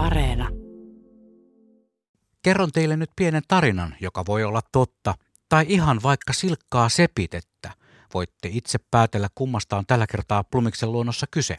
Areena. 0.00 0.48
Kerron 2.42 2.72
teille 2.72 2.96
nyt 2.96 3.10
pienen 3.16 3.42
tarinan, 3.48 3.96
joka 4.00 4.24
voi 4.26 4.44
olla 4.44 4.60
totta, 4.72 5.14
tai 5.48 5.64
ihan 5.68 6.02
vaikka 6.02 6.32
silkkaa 6.32 6.88
sepitettä. 6.88 7.70
Voitte 8.14 8.48
itse 8.52 8.78
päätellä, 8.90 9.28
kummasta 9.34 9.76
on 9.76 9.86
tällä 9.86 10.06
kertaa 10.06 10.44
Plumiksen 10.44 10.92
luonnossa 10.92 11.26
kyse. 11.30 11.58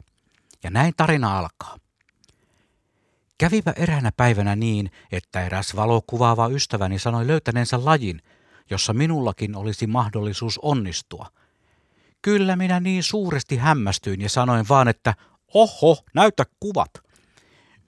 Ja 0.63 0.69
näin 0.69 0.93
tarina 0.97 1.39
alkaa. 1.39 1.77
Kävipä 3.37 3.73
eräänä 3.75 4.11
päivänä 4.17 4.55
niin, 4.55 4.91
että 5.11 5.45
eräs 5.45 5.75
valokuvaava 5.75 6.47
ystäväni 6.47 6.99
sanoi 6.99 7.27
löytäneensä 7.27 7.85
lajin, 7.85 8.21
jossa 8.69 8.93
minullakin 8.93 9.55
olisi 9.55 9.87
mahdollisuus 9.87 10.59
onnistua. 10.61 11.31
Kyllä 12.21 12.55
minä 12.55 12.79
niin 12.79 13.03
suuresti 13.03 13.57
hämmästyin 13.57 14.21
ja 14.21 14.29
sanoin 14.29 14.65
vaan, 14.69 14.87
että 14.87 15.13
oho, 15.53 15.97
näytä 16.13 16.45
kuvat. 16.59 17.10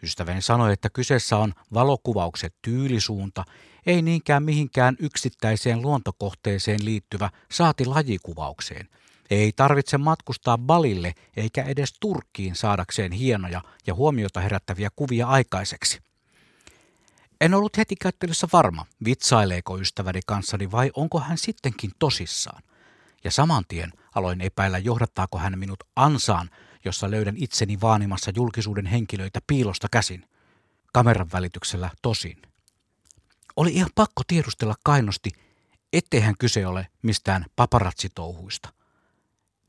Ystäväni 0.04 0.42
sanoi, 0.42 0.74
että 0.74 0.90
kyseessä 0.90 1.38
on 1.38 1.54
valokuvauksen 1.74 2.52
tyylisuunta, 2.62 3.44
ei 3.86 4.02
niinkään 4.02 4.44
mihinkään 4.44 4.96
yksittäiseen 5.00 5.82
luontokohteeseen 5.82 6.86
liittyvä 6.86 7.30
saati 7.52 7.86
lajikuvaukseen. 7.86 8.90
Ei 9.30 9.52
tarvitse 9.56 9.98
matkustaa 9.98 10.58
Balille 10.58 11.14
eikä 11.38 11.64
edes 11.64 11.94
Turkkiin 12.00 12.56
saadakseen 12.56 13.12
hienoja 13.12 13.62
ja 13.88 13.94
huomiota 13.94 14.42
herättäviä 14.42 14.90
kuvia 14.96 15.28
aikaiseksi. 15.28 16.00
En 17.42 17.54
ollut 17.54 17.78
heti 17.78 17.96
kättelyssä 17.96 18.48
varma, 18.54 18.86
vitsaileeko 19.06 19.78
ystäväni 19.78 20.20
kanssani 20.26 20.72
vai 20.72 20.92
onko 20.96 21.20
hän 21.20 21.38
sittenkin 21.38 21.92
tosissaan. 22.00 22.64
Ja 23.24 23.32
saman 23.32 23.64
tien 23.68 23.94
aloin 24.16 24.42
epäillä, 24.42 24.78
johdattaako 24.78 25.38
hän 25.38 25.60
minut 25.60 25.84
ansaan, 25.96 26.50
jossa 26.86 27.12
löydän 27.12 27.36
itseni 27.38 27.82
vaanimassa 27.82 28.32
julkisuuden 28.36 28.86
henkilöitä 28.86 29.40
piilosta 29.48 29.88
käsin. 29.92 30.26
Kameran 30.94 31.30
välityksellä 31.34 31.90
tosin. 32.02 32.42
Oli 33.56 33.74
ihan 33.74 33.90
pakko 33.96 34.22
tiedustella 34.28 34.76
kainosti, 34.84 35.32
etteihän 35.94 36.36
kyse 36.40 36.68
ole 36.68 36.88
mistään 37.02 37.46
paparatsitouhuista. 37.56 38.74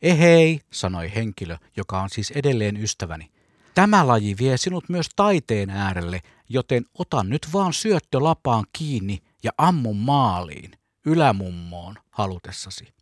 Ehei, 0.02 0.60
sanoi 0.72 1.14
henkilö, 1.14 1.56
joka 1.76 2.02
on 2.02 2.10
siis 2.10 2.30
edelleen 2.30 2.76
ystäväni. 2.76 3.30
Tämä 3.74 4.06
laji 4.06 4.36
vie 4.38 4.56
sinut 4.56 4.88
myös 4.88 5.08
taiteen 5.16 5.70
äärelle, 5.70 6.20
joten 6.48 6.84
otan 6.98 7.28
nyt 7.28 7.48
vaan 7.52 7.72
syöttölapaan 7.72 8.64
kiinni 8.72 9.22
ja 9.42 9.50
ammun 9.58 9.96
maaliin, 9.96 10.72
ylämummoon 11.06 11.98
halutessasi. 12.10 12.94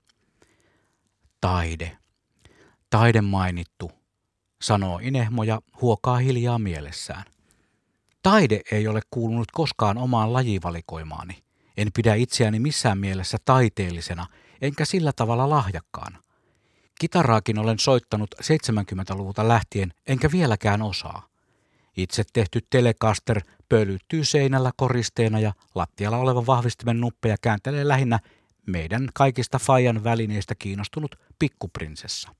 Taide. 1.40 1.98
Taide 2.90 3.20
mainittu, 3.20 3.92
sanoo 4.62 4.98
Inehmo 5.02 5.42
ja 5.42 5.60
huokaa 5.80 6.16
hiljaa 6.16 6.58
mielessään. 6.58 7.24
Taide 8.22 8.60
ei 8.72 8.88
ole 8.88 9.00
kuulunut 9.10 9.50
koskaan 9.52 9.98
omaan 9.98 10.32
lajivalikoimaani. 10.32 11.42
En 11.76 11.88
pidä 11.94 12.14
itseäni 12.14 12.58
missään 12.60 12.98
mielessä 12.98 13.38
taiteellisena, 13.44 14.26
enkä 14.60 14.84
sillä 14.84 15.12
tavalla 15.16 15.50
lahjakkaana. 15.50 16.22
Kitaraakin 17.00 17.58
olen 17.58 17.78
soittanut 17.78 18.34
70-luvulta 18.42 19.48
lähtien, 19.48 19.92
enkä 20.06 20.30
vieläkään 20.32 20.82
osaa. 20.82 21.26
Itse 21.96 22.24
tehty 22.32 22.60
Telecaster 22.70 23.40
pölyttyy 23.68 24.24
seinällä 24.24 24.70
koristeena 24.76 25.40
ja 25.40 25.52
lattialla 25.74 26.16
oleva 26.16 26.46
vahvistimen 26.46 27.00
nuppeja 27.00 27.36
kääntelee 27.42 27.88
lähinnä 27.88 28.18
meidän 28.66 29.08
kaikista 29.14 29.58
Fajan 29.58 30.04
välineistä 30.04 30.54
kiinnostunut 30.54 31.14
pikkuprinsessa. 31.38 32.34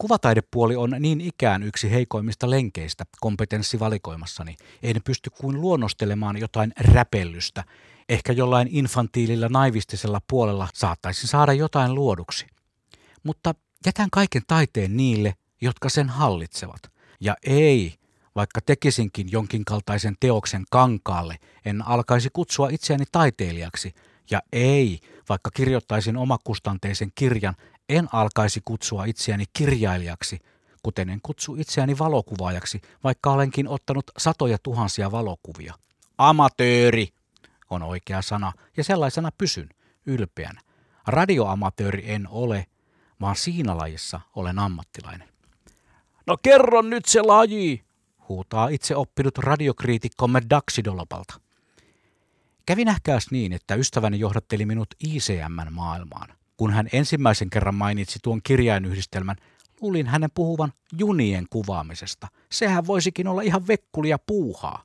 Kuvataidepuoli 0.00 0.76
on 0.76 0.96
niin 0.98 1.20
ikään 1.20 1.62
yksi 1.62 1.90
heikoimmista 1.90 2.50
lenkeistä 2.50 3.04
kompetenssivalikoimassani. 3.20 4.56
En 4.82 4.96
pysty 5.04 5.30
kuin 5.30 5.60
luonnostelemaan 5.60 6.36
jotain 6.36 6.72
räpellystä. 6.80 7.64
Ehkä 8.08 8.32
jollain 8.32 8.68
infantiililla 8.70 9.48
naivistisella 9.48 10.20
puolella 10.28 10.68
saattaisin 10.74 11.28
saada 11.28 11.52
jotain 11.52 11.94
luoduksi. 11.94 12.46
Mutta 13.22 13.54
jätän 13.86 14.08
kaiken 14.12 14.42
taiteen 14.46 14.96
niille, 14.96 15.34
jotka 15.60 15.88
sen 15.88 16.08
hallitsevat. 16.08 16.82
Ja 17.20 17.36
ei, 17.46 17.94
vaikka 18.34 18.60
tekisinkin 18.60 19.28
jonkin 19.32 19.64
kaltaisen 19.64 20.16
teoksen 20.20 20.64
kankaalle, 20.70 21.36
en 21.64 21.86
alkaisi 21.86 22.28
kutsua 22.32 22.68
itseäni 22.68 23.04
taiteilijaksi. 23.12 23.94
Ja 24.30 24.42
ei, 24.52 25.00
vaikka 25.28 25.50
kirjoittaisin 25.50 26.16
omakustanteisen 26.16 27.12
kirjan, 27.14 27.54
en 27.90 28.08
alkaisi 28.12 28.60
kutsua 28.64 29.04
itseäni 29.04 29.44
kirjailijaksi, 29.52 30.38
kuten 30.82 31.08
en 31.10 31.20
kutsu 31.22 31.54
itseäni 31.54 31.98
valokuvaajaksi, 31.98 32.80
vaikka 33.04 33.32
olenkin 33.32 33.68
ottanut 33.68 34.10
satoja 34.18 34.58
tuhansia 34.62 35.12
valokuvia. 35.12 35.74
Amatööri 36.18 37.08
on 37.70 37.82
oikea 37.82 38.22
sana, 38.22 38.52
ja 38.76 38.84
sellaisena 38.84 39.30
pysyn, 39.38 39.68
ylpeänä. 40.06 40.60
Radioamatööri 41.06 42.10
en 42.10 42.28
ole, 42.28 42.66
vaan 43.20 43.36
siinä 43.36 43.76
lajissa 43.76 44.20
olen 44.36 44.58
ammattilainen. 44.58 45.28
No 46.26 46.36
kerron 46.42 46.90
nyt 46.90 47.04
se 47.04 47.22
laji, 47.22 47.84
huutaa 48.28 48.68
itse 48.68 48.96
oppinut 48.96 49.38
radiokriitikkomme 49.38 50.42
Daxidolopalta. 50.50 51.40
Kävi 52.66 52.84
nähkääs 52.84 53.30
niin, 53.30 53.52
että 53.52 53.74
ystäväni 53.74 54.18
johdatteli 54.18 54.66
minut 54.66 54.94
ICMn 55.00 55.68
maailmaan. 55.70 56.39
Kun 56.60 56.72
hän 56.72 56.88
ensimmäisen 56.92 57.50
kerran 57.50 57.74
mainitsi 57.74 58.18
tuon 58.22 58.40
kirjainyhdistelmän, 58.42 59.36
luulin 59.80 60.06
hänen 60.06 60.30
puhuvan 60.34 60.72
junien 60.98 61.46
kuvaamisesta. 61.50 62.28
Sehän 62.52 62.86
voisikin 62.86 63.28
olla 63.28 63.42
ihan 63.42 63.66
vekkulia 63.66 64.18
puuhaa. 64.26 64.84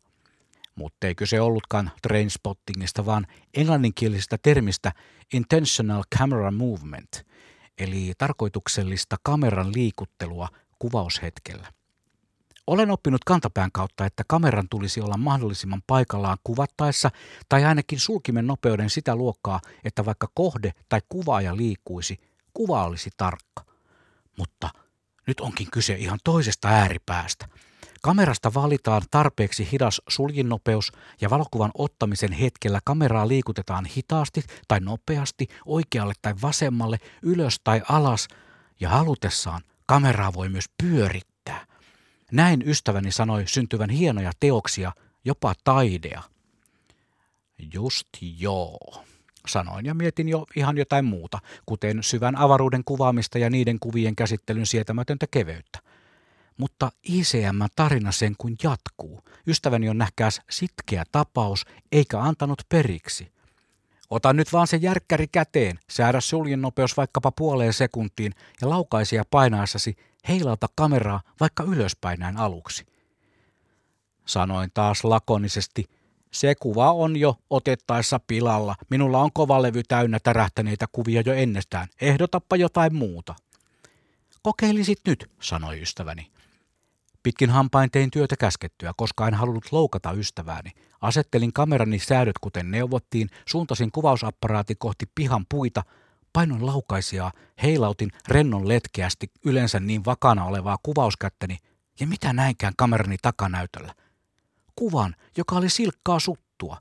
Mutta 0.75 1.07
ei 1.07 1.15
kyse 1.15 1.41
ollutkaan 1.41 1.91
trainspottingista, 2.01 3.05
vaan 3.05 3.27
englanninkielisestä 3.53 4.37
termistä 4.43 4.91
intentional 5.33 6.03
camera 6.19 6.51
movement, 6.51 7.25
eli 7.77 8.13
tarkoituksellista 8.17 9.15
kameran 9.23 9.73
liikuttelua 9.73 10.47
kuvaushetkellä. 10.79 11.67
Olen 12.67 12.91
oppinut 12.91 13.23
kantapään 13.23 13.71
kautta, 13.71 14.05
että 14.05 14.23
kameran 14.27 14.69
tulisi 14.69 15.01
olla 15.01 15.17
mahdollisimman 15.17 15.81
paikallaan 15.87 16.37
kuvattaessa 16.43 17.11
tai 17.49 17.65
ainakin 17.65 17.99
sulkimen 17.99 18.47
nopeuden 18.47 18.89
sitä 18.89 19.15
luokkaa, 19.15 19.61
että 19.83 20.05
vaikka 20.05 20.27
kohde 20.33 20.71
tai 20.89 21.01
kuvaaja 21.09 21.57
liikkuisi, 21.57 22.19
kuva 22.53 22.83
olisi 22.83 23.09
tarkka. 23.17 23.65
Mutta 24.37 24.69
nyt 25.27 25.39
onkin 25.39 25.71
kyse 25.71 25.93
ihan 25.93 26.19
toisesta 26.23 26.67
ääripäästä. 26.67 27.47
Kamerasta 28.01 28.53
valitaan 28.53 29.01
tarpeeksi 29.11 29.71
hidas 29.71 30.01
suljinnopeus 30.07 30.91
ja 31.21 31.29
valokuvan 31.29 31.71
ottamisen 31.73 32.31
hetkellä 32.31 32.79
kameraa 32.85 33.27
liikutetaan 33.27 33.85
hitaasti 33.85 34.43
tai 34.67 34.79
nopeasti 34.79 35.47
oikealle 35.65 36.13
tai 36.21 36.33
vasemmalle, 36.41 36.97
ylös 37.21 37.59
tai 37.63 37.81
alas 37.89 38.27
ja 38.79 38.89
halutessaan 38.89 39.61
kameraa 39.85 40.33
voi 40.33 40.49
myös 40.49 40.65
pyörittää. 40.83 41.34
Näin 42.31 42.63
ystäväni 42.65 43.11
sanoi 43.11 43.47
syntyvän 43.47 43.89
hienoja 43.89 44.31
teoksia, 44.39 44.91
jopa 45.25 45.53
taidea. 45.63 46.21
Just 47.73 48.07
joo, 48.39 49.03
sanoin 49.47 49.85
ja 49.85 49.93
mietin 49.93 50.29
jo 50.29 50.45
ihan 50.55 50.77
jotain 50.77 51.05
muuta, 51.05 51.39
kuten 51.65 52.03
syvän 52.03 52.35
avaruuden 52.35 52.83
kuvaamista 52.83 53.37
ja 53.37 53.49
niiden 53.49 53.79
kuvien 53.79 54.15
käsittelyn 54.15 54.65
sietämätöntä 54.65 55.25
keveyttä. 55.31 55.79
Mutta 56.57 56.91
ICM-tarina 57.03 58.11
sen 58.11 58.35
kuin 58.37 58.55
jatkuu. 58.63 59.23
Ystäväni 59.47 59.89
on 59.89 59.97
nähkääs 59.97 60.41
sitkeä 60.49 61.03
tapaus, 61.11 61.65
eikä 61.91 62.19
antanut 62.19 62.61
periksi. 62.69 63.31
Ota 64.09 64.33
nyt 64.33 64.53
vaan 64.53 64.67
se 64.67 64.77
järkkäri 64.77 65.27
käteen, 65.27 65.79
säädä 65.89 66.21
suljen 66.21 66.61
nopeus 66.61 66.97
vaikkapa 66.97 67.31
puoleen 67.31 67.73
sekuntiin 67.73 68.33
ja 68.61 68.69
laukaisia 68.69 69.23
painaessasi 69.31 69.95
heilauta 70.27 70.67
kameraa 70.75 71.21
vaikka 71.39 71.63
ylöspäin 71.63 72.19
näin 72.19 72.37
aluksi. 72.37 72.85
Sanoin 74.25 74.71
taas 74.73 75.03
lakonisesti, 75.03 75.85
se 76.31 76.55
kuva 76.55 76.91
on 76.91 77.17
jo 77.17 77.35
otettaessa 77.49 78.19
pilalla. 78.27 78.75
Minulla 78.89 79.19
on 79.19 79.33
kova 79.33 79.61
levy 79.61 79.83
täynnä 79.83 80.19
tärähtäneitä 80.19 80.85
kuvia 80.91 81.21
jo 81.25 81.33
ennestään. 81.33 81.87
Ehdotappa 82.01 82.55
jotain 82.55 82.95
muuta. 82.95 83.35
Kokeilisit 84.41 84.99
nyt, 85.07 85.31
sanoi 85.41 85.81
ystäväni. 85.81 86.31
Pitkin 87.23 87.49
hampain 87.49 87.91
tein 87.91 88.11
työtä 88.11 88.35
käskettyä, 88.39 88.93
koska 88.97 89.27
en 89.27 89.33
halunnut 89.33 89.71
loukata 89.71 90.11
ystävääni. 90.11 90.71
Asettelin 91.01 91.53
kamerani 91.53 91.99
säädöt 91.99 92.39
kuten 92.41 92.71
neuvottiin, 92.71 93.29
suuntasin 93.47 93.91
kuvausapparaatin 93.91 94.77
kohti 94.77 95.05
pihan 95.15 95.45
puita, 95.49 95.83
painoin 96.35 96.65
laukaisijaa, 96.65 97.31
heilautin 97.63 98.11
rennon 98.27 98.67
letkeästi 98.67 99.31
yleensä 99.45 99.79
niin 99.79 100.05
vakana 100.05 100.45
olevaa 100.45 100.77
kuvauskättäni, 100.83 101.57
ja 101.99 102.07
mitä 102.07 102.33
näinkään 102.33 102.73
kamerani 102.77 103.17
takanäytöllä. 103.21 103.93
Kuvan, 104.75 105.15
joka 105.37 105.55
oli 105.55 105.69
silkkaa 105.69 106.19
suttua. 106.19 106.77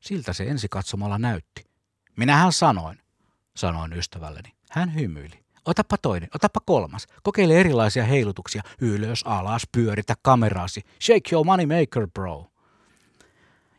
Siltä 0.00 0.32
se 0.32 0.44
ensi 0.44 0.68
katsomalla 0.70 1.18
näytti. 1.18 1.64
Minähän 2.16 2.52
sanoin, 2.52 2.98
sanoin 3.56 3.92
ystävälleni. 3.92 4.52
Hän 4.70 4.94
hymyili. 4.94 5.44
Otapa 5.64 5.96
toinen, 5.98 6.28
otapa 6.34 6.60
kolmas. 6.66 7.06
Kokeile 7.22 7.60
erilaisia 7.60 8.04
heilutuksia. 8.04 8.62
Ylös, 8.80 9.22
alas, 9.22 9.62
pyöritä 9.72 10.14
kameraasi. 10.22 10.82
Shake 11.02 11.28
your 11.32 11.46
money 11.46 11.66
maker, 11.66 12.08
bro. 12.14 12.46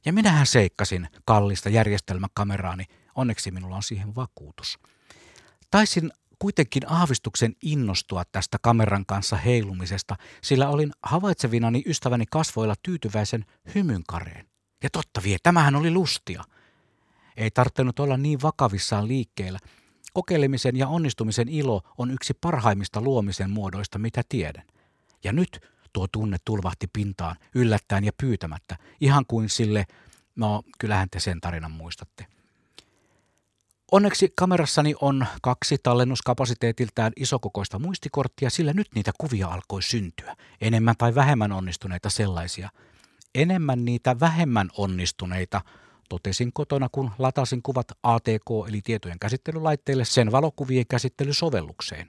Ja 0.06 0.14
minähän 0.14 0.46
seikkasin 0.46 1.08
kallista 1.26 1.70
järjestelmäkameraani. 1.70 2.86
Onneksi 3.16 3.52
minulla 3.52 3.76
on 3.76 3.84
siihen 3.84 4.16
vakuutus. 4.16 4.80
Taisin 5.72 6.12
kuitenkin 6.40 6.92
aavistuksen 6.92 7.56
innostua 7.62 8.24
tästä 8.32 8.58
kameran 8.62 9.06
kanssa 9.06 9.36
heilumisesta, 9.36 10.16
sillä 10.42 10.70
olin 10.70 10.92
havaitsevinani 11.04 11.84
ystäväni 11.86 12.26
kasvoilla 12.32 12.76
tyytyväisen 12.84 13.46
hymynkareen. 13.76 14.48
Ja 14.84 14.90
totta 14.90 15.22
vie, 15.24 15.38
tämähän 15.44 15.76
oli 15.76 15.92
lustia. 15.92 16.44
Ei 17.38 17.52
tarttunut 17.52 18.00
olla 18.00 18.18
niin 18.18 18.42
vakavissaan 18.42 19.08
liikkeellä. 19.08 19.60
Kokeilemisen 20.14 20.76
ja 20.76 20.88
onnistumisen 20.88 21.50
ilo 21.50 21.82
on 21.98 22.12
yksi 22.12 22.34
parhaimmista 22.34 23.02
luomisen 23.02 23.50
muodoista, 23.50 24.00
mitä 24.00 24.22
tiedän. 24.30 24.64
Ja 25.24 25.34
nyt 25.34 25.60
tuo 25.94 26.08
tunne 26.08 26.38
tulvahti 26.46 26.88
pintaan 26.94 27.36
yllättäen 27.56 28.04
ja 28.04 28.12
pyytämättä, 28.22 28.78
ihan 29.02 29.26
kuin 29.28 29.50
sille, 29.50 29.86
no 30.36 30.64
kyllähän 30.80 31.10
te 31.10 31.20
sen 31.20 31.42
tarinan 31.42 31.72
muistatte. 31.72 32.26
Onneksi 33.92 34.34
kamerassani 34.36 34.96
on 35.02 35.26
kaksi 35.42 35.78
tallennuskapasiteetiltään 35.84 37.14
isokokoista 37.16 37.80
muistikorttia, 37.80 38.50
sillä 38.50 38.74
nyt 38.74 38.88
niitä 38.96 39.12
kuvia 39.18 39.48
alkoi 39.48 39.82
syntyä. 39.82 40.36
Enemmän 40.62 40.96
tai 40.98 41.16
vähemmän 41.16 41.52
onnistuneita 41.52 42.10
sellaisia. 42.10 42.70
Enemmän 43.36 43.86
niitä 43.86 44.20
vähemmän 44.20 44.70
onnistuneita 44.78 45.62
totesin 46.10 46.54
kotona, 46.54 46.90
kun 46.92 47.12
latasin 47.18 47.62
kuvat 47.62 47.88
ATK 48.04 48.68
eli 48.68 48.82
tietojen 48.82 49.20
käsittelylaitteelle 49.20 50.06
sen 50.06 50.32
valokuvien 50.32 50.88
käsittelysovellukseen. 50.90 52.08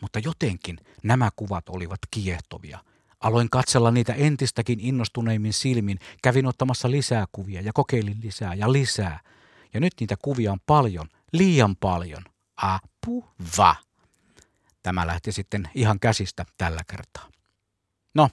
Mutta 0.00 0.18
jotenkin 0.18 0.78
nämä 1.02 1.30
kuvat 1.36 1.68
olivat 1.68 2.00
kiehtovia. 2.10 2.78
Aloin 3.20 3.50
katsella 3.50 3.90
niitä 3.90 4.12
entistäkin 4.12 4.80
innostuneimmin 4.80 5.52
silmin, 5.52 5.98
kävin 6.22 6.46
ottamassa 6.46 6.90
lisää 6.90 7.26
kuvia 7.32 7.60
ja 7.60 7.72
kokeilin 7.72 8.18
lisää 8.22 8.54
ja 8.54 8.72
lisää– 8.72 9.20
ja 9.78 9.80
nyt 9.80 9.94
niitä 10.00 10.16
kuvia 10.22 10.52
on 10.52 10.58
paljon, 10.66 11.08
liian 11.32 11.76
paljon. 11.76 12.24
Apuva. 12.56 13.76
Tämä 14.82 15.06
lähti 15.06 15.32
sitten 15.32 15.70
ihan 15.74 16.00
käsistä 16.00 16.44
tällä 16.56 16.80
kertaa. 16.90 17.28
No, 18.14 18.30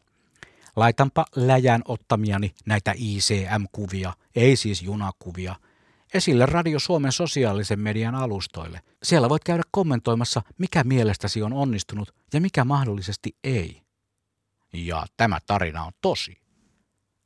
laitanpa 0.75 1.25
läjään 1.35 1.81
ottamiani 1.87 2.53
näitä 2.65 2.93
ICM-kuvia, 2.97 4.13
ei 4.35 4.55
siis 4.55 4.81
junakuvia, 4.81 5.55
esille 6.13 6.45
Radio 6.45 6.79
Suomen 6.79 7.11
sosiaalisen 7.11 7.79
median 7.79 8.15
alustoille. 8.15 8.81
Siellä 9.03 9.29
voit 9.29 9.43
käydä 9.43 9.63
kommentoimassa, 9.71 10.41
mikä 10.57 10.83
mielestäsi 10.83 11.41
on 11.41 11.53
onnistunut 11.53 12.15
ja 12.33 12.41
mikä 12.41 12.63
mahdollisesti 12.63 13.35
ei. 13.43 13.81
Ja 14.73 15.05
tämä 15.17 15.39
tarina 15.47 15.83
on 15.83 15.91
tosi, 16.01 16.37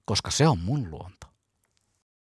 koska 0.06 0.32
se 0.32 0.48
on 0.48 0.60
mun 0.60 0.92
luonto. 0.92 1.19